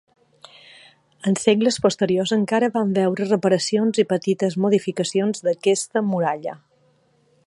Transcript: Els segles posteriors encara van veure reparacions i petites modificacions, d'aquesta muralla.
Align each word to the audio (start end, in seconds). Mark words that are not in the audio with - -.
Els 1.31 1.43
segles 1.47 1.77
posteriors 1.83 2.33
encara 2.37 2.69
van 2.79 2.95
veure 2.97 3.27
reparacions 3.29 4.01
i 4.05 4.09
petites 4.15 4.57
modificacions, 4.65 5.45
d'aquesta 5.49 6.07
muralla. 6.11 6.57